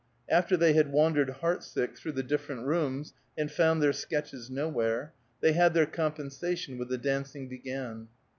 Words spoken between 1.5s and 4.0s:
sick through the different rooms, and found their